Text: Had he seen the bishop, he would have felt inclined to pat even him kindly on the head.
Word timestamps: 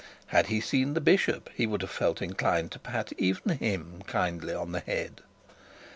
Had 0.29 0.47
he 0.47 0.59
seen 0.59 0.95
the 0.95 0.99
bishop, 0.99 1.47
he 1.53 1.67
would 1.67 1.81
have 1.83 1.91
felt 1.91 2.23
inclined 2.23 2.71
to 2.71 2.79
pat 2.79 3.13
even 3.19 3.59
him 3.59 4.01
kindly 4.07 4.51
on 4.55 4.71
the 4.71 4.79
head. 4.79 5.21